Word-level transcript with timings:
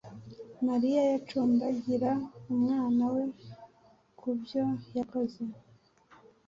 Mariya 0.67 1.01
yacumbagira 1.11 2.11
umwana 2.53 3.03
we 3.15 3.23
kubyo 4.19 4.63
yakoze 4.97 5.41